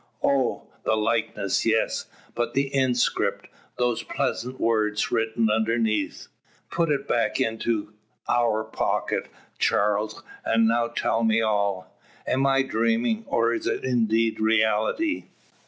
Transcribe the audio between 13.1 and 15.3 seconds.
Or is it indeed reality?"